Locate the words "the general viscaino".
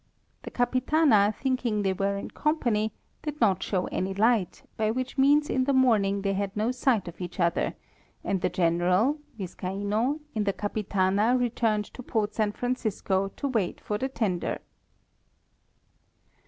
8.41-10.19